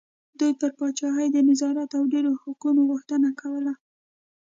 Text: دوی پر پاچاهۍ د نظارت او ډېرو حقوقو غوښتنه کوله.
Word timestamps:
دوی 0.39 0.51
پر 0.59 0.71
پاچاهۍ 0.77 1.27
د 1.31 1.37
نظارت 1.49 1.89
او 1.97 2.03
ډېرو 2.13 2.29
حقوقو 2.41 2.85
غوښتنه 2.89 3.29
کوله. 3.41 3.73